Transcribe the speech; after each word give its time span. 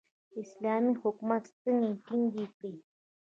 اسلامي 0.41 0.93
حکومت 1.01 1.43
ستنې 1.53 1.89
ټینګې 2.05 2.45
کړې. 2.57 2.73